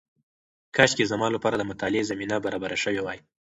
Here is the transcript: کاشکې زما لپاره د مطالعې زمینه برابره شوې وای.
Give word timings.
کاشکې 0.75 1.05
زما 1.11 1.27
لپاره 1.35 1.55
د 1.57 1.63
مطالعې 1.71 2.07
زمینه 2.11 2.35
برابره 2.45 2.77
شوې 2.83 3.01
وای. 3.03 3.19